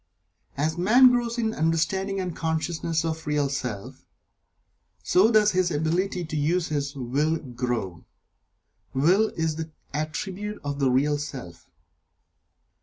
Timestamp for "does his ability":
5.31-6.25